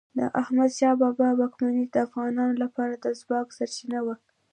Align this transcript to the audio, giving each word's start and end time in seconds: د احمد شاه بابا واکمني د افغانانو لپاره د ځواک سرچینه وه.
د 0.17 0.19
احمد 0.41 0.71
شاه 0.79 0.95
بابا 1.01 1.29
واکمني 1.39 1.85
د 1.89 1.95
افغانانو 2.07 2.55
لپاره 2.63 2.93
د 2.97 3.05
ځواک 3.19 3.47
سرچینه 3.57 3.99
وه. 4.05 4.15